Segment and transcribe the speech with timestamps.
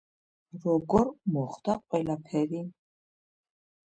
[0.63, 2.61] როგორ მოხდა ყველაფერი?